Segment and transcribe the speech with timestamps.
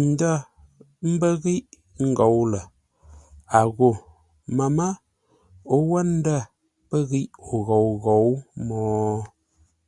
[0.00, 0.32] Ndə̂
[1.20, 1.64] pə́ ghíʼ
[2.08, 2.62] ngôu lə̂,
[3.58, 3.88] a ghô
[4.56, 4.90] məmə́
[5.74, 6.38] o wə́ ndə̂
[6.88, 8.32] pə́ ghíʼ o ghôu ghǒu
[8.66, 8.80] mo?